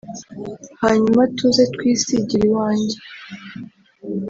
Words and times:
hanyuma 0.81 1.21
tuze 1.37 1.63
twisigire 1.73 2.45
iwanjye” 2.49 2.97